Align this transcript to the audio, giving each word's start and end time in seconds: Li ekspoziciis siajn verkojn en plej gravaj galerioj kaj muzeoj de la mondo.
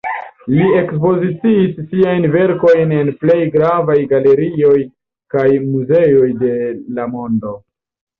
Li 0.51 0.67
ekspoziciis 0.77 1.75
siajn 1.91 2.23
verkojn 2.35 2.93
en 2.99 3.11
plej 3.23 3.35
gravaj 3.55 3.97
galerioj 4.13 4.79
kaj 5.35 5.45
muzeoj 5.75 6.25
de 6.45 6.51
la 6.97 7.07
mondo. 7.13 7.53